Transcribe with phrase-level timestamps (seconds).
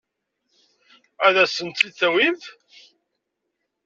[1.25, 2.43] Ad asen-tt-id-tawimt?